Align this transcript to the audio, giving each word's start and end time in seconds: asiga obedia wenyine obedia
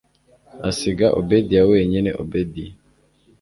asiga 0.69 1.07
obedia 1.19 1.61
wenyine 1.71 2.09
obedia 2.21 2.73